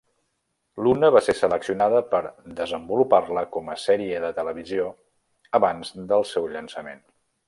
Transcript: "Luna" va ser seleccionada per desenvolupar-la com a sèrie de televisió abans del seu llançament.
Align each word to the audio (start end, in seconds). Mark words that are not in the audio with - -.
"Luna" 0.85 1.09
va 1.15 1.19
ser 1.25 1.33
seleccionada 1.41 1.99
per 2.13 2.21
desenvolupar-la 2.61 3.43
com 3.57 3.69
a 3.73 3.77
sèrie 3.83 4.23
de 4.23 4.31
televisió 4.39 4.87
abans 5.59 5.93
del 6.13 6.27
seu 6.35 6.49
llançament. 6.55 7.05